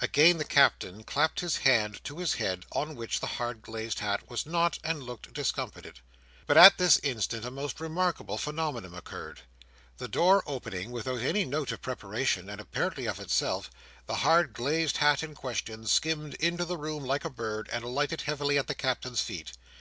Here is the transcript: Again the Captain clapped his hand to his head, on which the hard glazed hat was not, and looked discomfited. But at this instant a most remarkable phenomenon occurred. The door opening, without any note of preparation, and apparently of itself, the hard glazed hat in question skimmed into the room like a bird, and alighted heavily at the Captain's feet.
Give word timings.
Again 0.00 0.38
the 0.38 0.44
Captain 0.44 1.02
clapped 1.02 1.40
his 1.40 1.56
hand 1.56 2.00
to 2.04 2.18
his 2.18 2.34
head, 2.34 2.64
on 2.70 2.94
which 2.94 3.18
the 3.18 3.26
hard 3.26 3.62
glazed 3.62 3.98
hat 3.98 4.30
was 4.30 4.46
not, 4.46 4.78
and 4.84 5.02
looked 5.02 5.32
discomfited. 5.32 5.98
But 6.46 6.56
at 6.56 6.78
this 6.78 6.98
instant 6.98 7.44
a 7.44 7.50
most 7.50 7.80
remarkable 7.80 8.38
phenomenon 8.38 8.94
occurred. 8.94 9.40
The 9.98 10.06
door 10.06 10.44
opening, 10.46 10.92
without 10.92 11.20
any 11.20 11.44
note 11.44 11.72
of 11.72 11.82
preparation, 11.82 12.48
and 12.48 12.60
apparently 12.60 13.06
of 13.06 13.18
itself, 13.18 13.68
the 14.06 14.14
hard 14.22 14.52
glazed 14.52 14.98
hat 14.98 15.24
in 15.24 15.34
question 15.34 15.84
skimmed 15.88 16.34
into 16.34 16.64
the 16.64 16.76
room 16.78 17.04
like 17.04 17.24
a 17.24 17.28
bird, 17.30 17.68
and 17.72 17.82
alighted 17.82 18.20
heavily 18.20 18.58
at 18.58 18.68
the 18.68 18.74
Captain's 18.76 19.20
feet. 19.20 19.50